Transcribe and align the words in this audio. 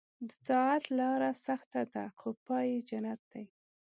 د 0.27 0.31
طاعت 0.47 0.83
لاره 0.99 1.31
سخته 1.47 1.81
ده 1.93 2.03
خو 2.17 2.29
پای 2.45 2.65
یې 2.73 2.79
جنت 2.89 3.21
دی. 3.31 3.45